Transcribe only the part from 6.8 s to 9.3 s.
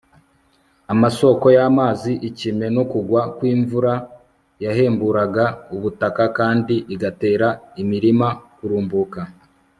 igatera imirima kurumbuka